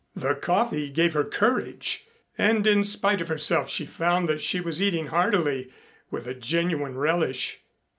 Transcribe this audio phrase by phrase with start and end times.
[0.15, 4.81] The coffee gave her courage, and in spite of herself she found that she was
[4.81, 5.71] eating heartily
[6.09, 7.59] with a genuine relish.